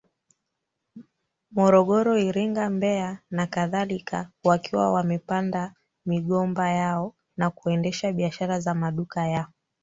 [1.51, 5.73] Morogoro Iringa Mbeya nakadhalika wakiwa wamepanda
[6.05, 9.47] migomba yao na kuendesha biashara za maduka ya